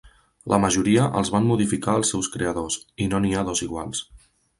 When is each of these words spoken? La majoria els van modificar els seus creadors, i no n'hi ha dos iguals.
La 0.51 0.57
majoria 0.61 1.03
els 1.19 1.29
van 1.35 1.45
modificar 1.49 1.95
els 2.01 2.13
seus 2.13 2.29
creadors, 2.37 2.79
i 3.05 3.07
no 3.13 3.21
n'hi 3.27 3.35
ha 3.35 3.45
dos 3.51 3.63
iguals. 3.67 4.03